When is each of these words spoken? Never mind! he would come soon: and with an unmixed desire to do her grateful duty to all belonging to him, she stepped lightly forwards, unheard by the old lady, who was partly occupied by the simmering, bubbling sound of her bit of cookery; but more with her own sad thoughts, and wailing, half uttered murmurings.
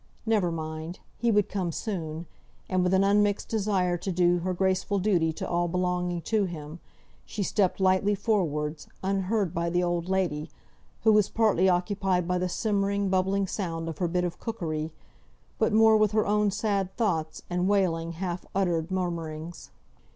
Never 0.25 0.51
mind! 0.51 0.97
he 1.19 1.29
would 1.29 1.47
come 1.47 1.71
soon: 1.71 2.25
and 2.67 2.81
with 2.81 2.91
an 2.91 3.03
unmixed 3.03 3.49
desire 3.49 3.97
to 3.97 4.11
do 4.11 4.39
her 4.39 4.51
grateful 4.51 4.97
duty 4.97 5.31
to 5.33 5.47
all 5.47 5.67
belonging 5.67 6.23
to 6.23 6.45
him, 6.45 6.79
she 7.23 7.43
stepped 7.43 7.79
lightly 7.79 8.15
forwards, 8.15 8.87
unheard 9.03 9.53
by 9.53 9.69
the 9.69 9.83
old 9.83 10.09
lady, 10.09 10.49
who 11.03 11.13
was 11.13 11.29
partly 11.29 11.69
occupied 11.69 12.27
by 12.27 12.39
the 12.39 12.49
simmering, 12.49 13.09
bubbling 13.09 13.45
sound 13.45 13.87
of 13.87 13.99
her 13.99 14.07
bit 14.07 14.23
of 14.23 14.39
cookery; 14.39 14.91
but 15.59 15.71
more 15.71 15.95
with 15.95 16.13
her 16.13 16.25
own 16.25 16.49
sad 16.49 16.91
thoughts, 16.97 17.43
and 17.47 17.67
wailing, 17.67 18.13
half 18.13 18.43
uttered 18.55 18.89
murmurings. 18.89 19.69